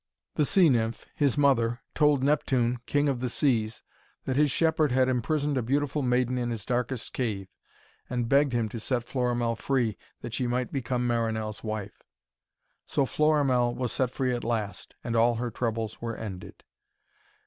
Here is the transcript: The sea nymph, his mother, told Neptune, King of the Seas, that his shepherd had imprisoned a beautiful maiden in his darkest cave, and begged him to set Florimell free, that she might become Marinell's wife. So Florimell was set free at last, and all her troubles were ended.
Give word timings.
The 0.33 0.45
sea 0.47 0.67
nymph, 0.67 1.07
his 1.15 1.37
mother, 1.37 1.81
told 1.93 2.23
Neptune, 2.23 2.79
King 2.87 3.07
of 3.07 3.19
the 3.19 3.29
Seas, 3.29 3.83
that 4.25 4.35
his 4.35 4.49
shepherd 4.49 4.91
had 4.91 5.07
imprisoned 5.07 5.59
a 5.59 5.61
beautiful 5.61 6.01
maiden 6.01 6.39
in 6.39 6.49
his 6.49 6.65
darkest 6.65 7.13
cave, 7.13 7.47
and 8.09 8.27
begged 8.27 8.51
him 8.51 8.67
to 8.69 8.79
set 8.79 9.03
Florimell 9.07 9.55
free, 9.55 9.99
that 10.21 10.33
she 10.33 10.47
might 10.47 10.73
become 10.73 11.05
Marinell's 11.07 11.63
wife. 11.63 12.01
So 12.87 13.05
Florimell 13.05 13.75
was 13.75 13.91
set 13.91 14.09
free 14.09 14.33
at 14.33 14.43
last, 14.43 14.95
and 15.03 15.15
all 15.15 15.35
her 15.35 15.51
troubles 15.51 16.01
were 16.01 16.15
ended. 16.15 16.63